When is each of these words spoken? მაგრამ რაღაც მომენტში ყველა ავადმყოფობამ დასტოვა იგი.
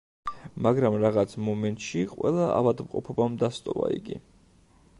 მაგრამ 0.67 0.95
რაღაც 1.01 1.35
მომენტში 1.49 2.01
ყველა 2.13 2.47
ავადმყოფობამ 2.61 3.39
დასტოვა 3.43 3.91
იგი. 3.99 4.19